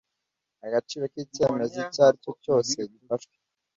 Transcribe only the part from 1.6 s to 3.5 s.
icyo aricyo cyose gifashwe